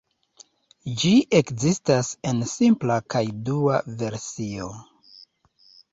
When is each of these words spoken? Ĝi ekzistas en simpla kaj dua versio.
Ĝi 1.01 1.11
ekzistas 1.39 2.09
en 2.31 2.41
simpla 2.53 2.97
kaj 3.15 3.23
dua 3.51 3.77
versio. 4.01 4.75